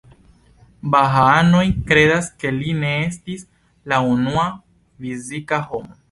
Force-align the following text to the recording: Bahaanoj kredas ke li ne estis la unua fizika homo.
Bahaanoj 0.93 1.65
kredas 1.91 2.29
ke 2.43 2.53
li 2.55 2.73
ne 2.83 2.93
estis 3.01 3.43
la 3.93 3.99
unua 4.15 4.47
fizika 5.05 5.61
homo. 5.67 5.99